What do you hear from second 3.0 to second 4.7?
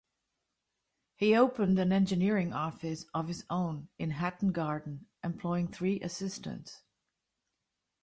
of his own in Hatton